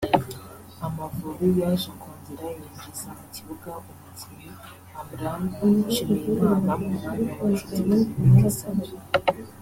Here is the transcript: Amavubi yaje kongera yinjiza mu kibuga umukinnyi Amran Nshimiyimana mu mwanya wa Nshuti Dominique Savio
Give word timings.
Amavubi 0.85 1.47
yaje 1.59 1.89
kongera 2.01 2.45
yinjiza 2.55 3.09
mu 3.17 3.25
kibuga 3.33 3.69
umukinnyi 3.89 4.49
Amran 4.99 5.43
Nshimiyimana 5.85 6.71
mu 6.81 6.87
mwanya 6.95 7.31
wa 7.37 7.47
Nshuti 7.53 7.79
Dominique 7.87 8.51
Savio 8.57 8.97